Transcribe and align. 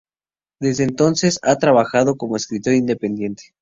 Desde 0.59 0.83
entonces 0.83 1.37
ha 1.43 1.57
trabajado 1.57 2.15
como 2.17 2.35
escritor 2.35 2.73
independiente. 2.73 3.53